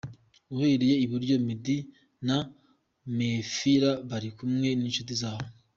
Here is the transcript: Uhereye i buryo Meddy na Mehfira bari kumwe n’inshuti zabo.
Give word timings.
Uhereye 0.55 0.95
i 1.03 1.07
buryo 1.11 1.35
Meddy 1.45 1.77
na 2.27 2.37
Mehfira 3.17 3.91
bari 4.09 4.29
kumwe 4.37 4.67
n’inshuti 4.79 5.13
zabo. 5.23 5.47